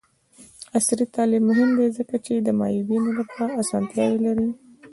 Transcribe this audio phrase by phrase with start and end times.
[0.77, 4.49] عصري تعلیم مهم دی ځکه چې د معیوبینو لپاره اسانتیاوې لري.